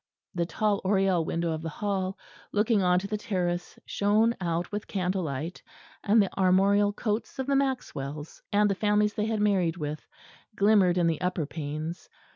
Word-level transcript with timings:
The 0.33 0.47
tall 0.47 0.81
oriel 0.83 1.23
window 1.25 1.51
of 1.51 1.61
the 1.61 1.69
Hall 1.69 2.17
looking 2.51 2.81
on 2.81 2.97
to 2.97 3.07
the 3.07 3.19
terrace 3.19 3.77
shone 3.85 4.33
out 4.41 4.71
with 4.71 4.87
candlelight; 4.87 5.61
and 6.03 6.19
the 6.19 6.33
armorial 6.35 6.91
coats 6.91 7.37
of 7.37 7.45
the 7.45 7.55
Maxwells 7.55 8.41
and 8.51 8.67
the 8.67 8.73
families 8.73 9.13
they 9.13 9.27
had 9.27 9.41
married 9.41 9.77
with 9.77 10.07
glimmered 10.55 10.97
in 10.97 11.05
the 11.05 11.21
upper 11.21 11.45
panes. 11.45 12.09